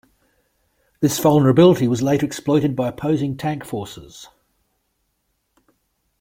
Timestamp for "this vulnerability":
0.99-1.87